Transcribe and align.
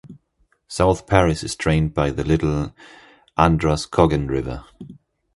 South 0.67 1.05
Paris 1.05 1.43
is 1.43 1.55
drained 1.55 1.93
by 1.93 2.09
the 2.09 2.23
Little 2.23 2.73
Androscoggin 3.37 4.25
River. 4.25 4.65